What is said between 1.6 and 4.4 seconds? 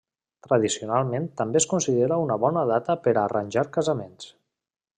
es considera una bona data per arranjar casaments.